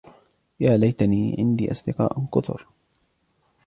[0.59, 2.67] يا ليتني عندي أصدقاء كثر.